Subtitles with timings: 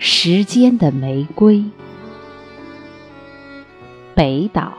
[0.00, 1.64] 时间的玫瑰，
[4.14, 4.72] 北岛。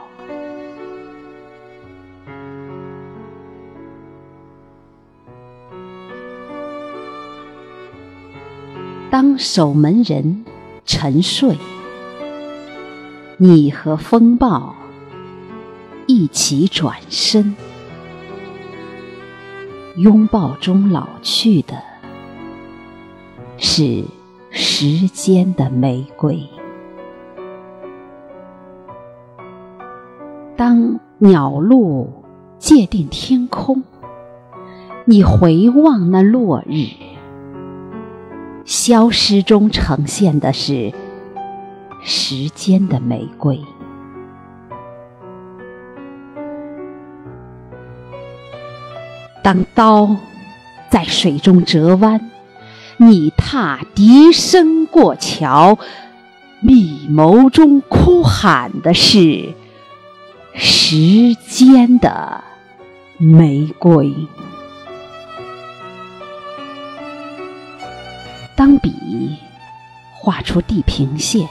[9.12, 10.46] 当守门人
[10.86, 11.58] 沉睡，
[13.38, 14.74] 你和风暴
[16.08, 17.56] 一起转身，
[19.98, 21.74] 拥抱中老去的
[23.58, 24.06] 是。
[24.52, 26.44] 时间的玫瑰。
[30.58, 32.24] 当鸟路
[32.58, 33.84] 界定天空，
[35.06, 36.88] 你回望那落日，
[38.66, 40.92] 消失中呈现的是
[42.02, 43.62] 时间的玫瑰。
[49.44, 50.16] 当刀
[50.90, 52.29] 在水中折弯。
[53.02, 55.80] 你踏笛声过桥，
[56.60, 59.54] 密谋中哭喊的是
[60.54, 62.44] 时间的
[63.18, 64.14] 玫瑰。
[68.58, 69.38] 当笔
[70.16, 71.48] 画出地平线，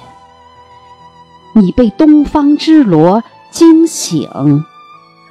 [1.54, 4.28] 你被东方之罗惊醒，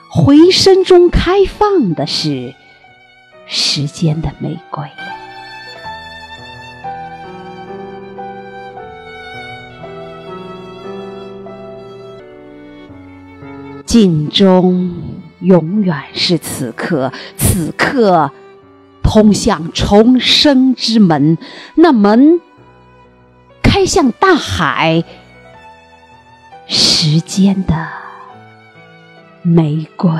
[0.09, 2.55] 回声中开放的是
[3.45, 4.83] 时间的玫瑰。
[13.87, 14.93] 镜中
[15.39, 18.29] 永远是此刻，此刻
[19.01, 21.37] 通向重生之门，
[21.75, 22.41] 那门
[23.63, 25.05] 开向大海，
[26.67, 27.87] 时间的
[29.41, 30.11] 玫瑰。